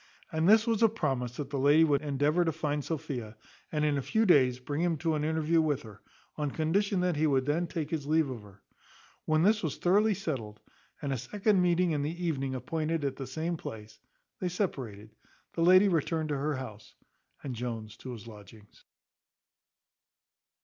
[0.31, 3.35] And this was a promise that the lady would endeavour to find out Sophia,
[3.71, 6.01] and in a few days bring him to an interview with her,
[6.37, 8.63] on condition that he would then take his leave of her.
[9.25, 10.59] When this was thoroughly settled,
[11.03, 13.99] and a second meeting in the evening appointed at the same place,
[14.39, 15.11] they separated;
[15.53, 16.95] the lady returned to her house,
[17.43, 18.85] and Jones to his lodgings.